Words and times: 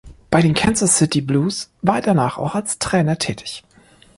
Bei 0.31 0.41
den 0.41 0.55
Kansas 0.55 0.97
City 0.97 1.21
Blues 1.21 1.69
war 1.83 1.97
er 1.97 2.01
danach 2.01 2.39
auch 2.39 2.55
als 2.55 2.79
Trainer 2.79 3.19
tätig. 3.19 3.63